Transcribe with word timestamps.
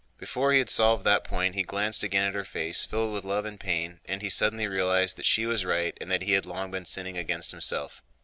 Before 0.17 0.51
he 0.51 0.57
had 0.57 0.71
solved 0.71 1.03
that 1.03 1.23
point 1.23 1.53
he 1.53 1.61
glanced 1.61 2.01
again 2.01 2.25
at 2.25 2.33
her 2.33 2.43
face 2.43 2.85
filled 2.85 3.13
with 3.13 3.23
love 3.23 3.45
and 3.45 3.59
pain, 3.59 3.99
and 4.05 4.23
he 4.23 4.31
suddenly 4.31 4.67
realized 4.67 5.15
that 5.17 5.27
she 5.27 5.45
was 5.45 5.63
right 5.63 5.95
and 6.01 6.09
that 6.11 6.23
he 6.23 6.31
had 6.31 6.47
long 6.47 6.71
been 6.71 6.85
sinning 6.85 7.19
against 7.19 7.51
himself. 7.51 8.01